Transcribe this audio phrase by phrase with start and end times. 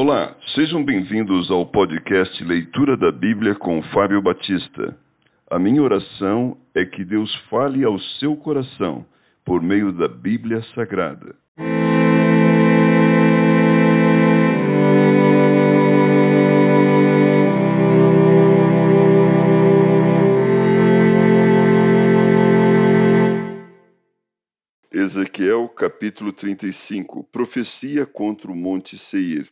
[0.00, 4.96] Olá, sejam bem-vindos ao podcast Leitura da Bíblia com Fábio Batista.
[5.50, 9.04] A minha oração é que Deus fale ao seu coração
[9.44, 11.34] por meio da Bíblia Sagrada.
[24.92, 29.50] Ezequiel capítulo 35 Profecia contra o Monte Seir.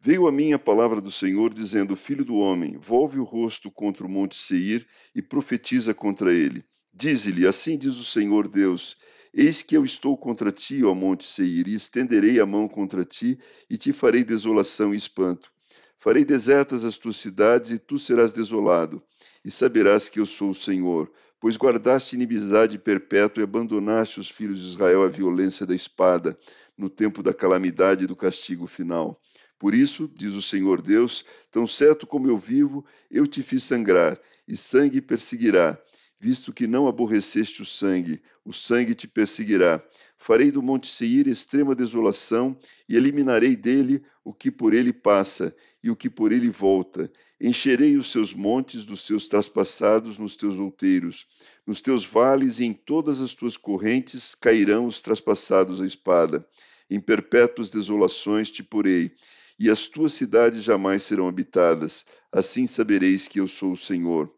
[0.00, 4.06] Veio a mim a palavra do Senhor, dizendo: Filho do homem, volve o rosto contra
[4.06, 6.64] o monte Seir e profetiza contra ele.
[6.94, 8.96] Dize-lhe: Assim diz o Senhor Deus:
[9.34, 13.38] Eis que eu estou contra ti, ó monte Seir, e estenderei a mão contra ti,
[13.68, 15.50] e te farei desolação e espanto.
[15.98, 19.02] Farei desertas as tuas cidades, e tu serás desolado,
[19.44, 24.60] e saberás que eu sou o Senhor pois guardaste inimizade perpétua e abandonaste os filhos
[24.60, 26.38] de Israel à violência da espada,
[26.76, 29.20] no tempo da calamidade e do castigo final.
[29.58, 34.20] Por isso, diz o Senhor Deus, tão certo como eu vivo, eu te fiz sangrar,
[34.46, 35.76] e sangue perseguirá,
[36.20, 39.82] visto que não aborreceste o sangue, o sangue te perseguirá.
[40.16, 42.56] Farei do monte Seir extrema desolação,
[42.88, 47.10] e eliminarei dele o que por ele passa, e o que por ele volta.
[47.40, 51.26] Encherei os seus montes dos seus traspassados nos teus outeiros.
[51.66, 56.46] Nos teus vales e em todas as tuas correntes cairão os traspassados à espada.
[56.90, 59.12] Em perpétuas desolações te porei,
[59.58, 62.04] e as tuas cidades jamais serão habitadas.
[62.30, 64.32] Assim sabereis que eu sou o Senhor.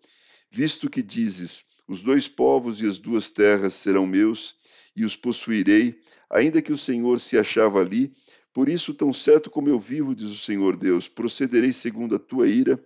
[0.51, 4.55] Visto que dizes: os dois povos e as duas terras serão meus,
[4.97, 8.13] e os possuirei, ainda que o Senhor se achava ali,
[8.53, 12.49] por isso, tão certo como eu vivo, diz o Senhor Deus, procederei segundo a tua
[12.49, 12.83] ira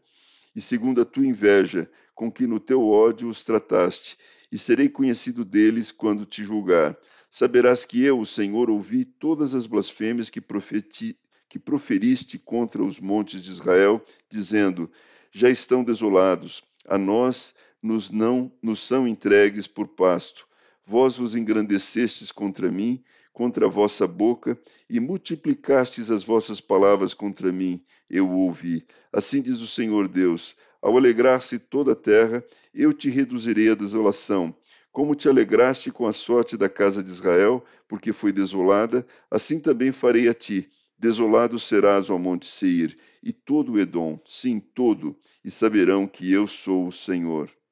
[0.54, 4.18] e segundo a tua inveja, com que no teu ódio os trataste,
[4.52, 6.96] e serei conhecido deles quando te julgar.
[7.30, 11.18] Saberás que eu, o Senhor, ouvi todas as blasfêmias que, profeti,
[11.54, 14.90] que proferiste contra os montes de Israel, dizendo:
[15.30, 20.48] Já estão desolados, a nós nos não nos são entregues por pasto.
[20.84, 24.58] Vós vos engrandecestes contra mim, contra a vossa boca,
[24.90, 27.80] e multiplicastes as vossas palavras contra mim,
[28.10, 28.84] eu ouvi.
[29.12, 34.52] Assim diz o Senhor Deus: ao alegrar-se toda a terra, eu te reduzirei à desolação.
[34.90, 39.92] Como te alegraste com a sorte da casa de Israel, porque foi desolada, assim também
[39.92, 40.68] farei a ti.
[40.98, 46.46] Desolado serás, ao monte Seir, e todo o Edom, sim, todo, e saberão que eu
[46.46, 47.54] sou o Senhor.